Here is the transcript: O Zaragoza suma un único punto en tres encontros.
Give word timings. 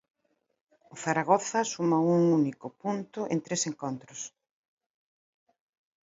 O 0.93 0.95
Zaragoza 1.03 1.59
suma 1.73 1.97
un 2.15 2.21
único 2.39 2.67
punto 2.81 3.19
en 3.33 3.39
tres 3.45 3.61
encontros. 3.71 4.21